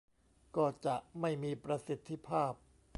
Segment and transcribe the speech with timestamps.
[0.55, 2.53] ก็จะไม่มีประสิทธิภาพ